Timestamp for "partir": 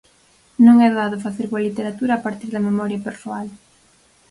2.25-2.49